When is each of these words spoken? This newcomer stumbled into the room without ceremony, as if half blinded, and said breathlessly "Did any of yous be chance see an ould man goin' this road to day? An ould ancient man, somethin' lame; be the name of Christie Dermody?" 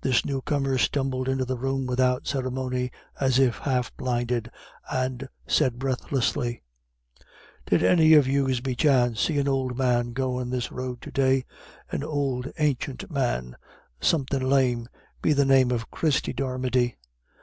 This 0.00 0.24
newcomer 0.24 0.78
stumbled 0.78 1.28
into 1.28 1.44
the 1.44 1.58
room 1.58 1.84
without 1.84 2.26
ceremony, 2.26 2.90
as 3.20 3.38
if 3.38 3.58
half 3.58 3.94
blinded, 3.98 4.50
and 4.90 5.28
said 5.46 5.78
breathlessly 5.78 6.62
"Did 7.66 7.82
any 7.84 8.14
of 8.14 8.26
yous 8.26 8.60
be 8.60 8.74
chance 8.74 9.20
see 9.20 9.38
an 9.38 9.46
ould 9.46 9.76
man 9.76 10.14
goin' 10.14 10.48
this 10.48 10.72
road 10.72 11.02
to 11.02 11.10
day? 11.10 11.44
An 11.90 12.02
ould 12.02 12.50
ancient 12.56 13.10
man, 13.10 13.56
somethin' 14.00 14.48
lame; 14.48 14.88
be 15.20 15.34
the 15.34 15.44
name 15.44 15.70
of 15.70 15.90
Christie 15.90 16.32
Dermody?" 16.32 16.96